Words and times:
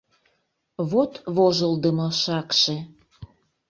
Вот 0.91 1.13
вожылдымо 1.35 2.07
шакше! 2.21 2.77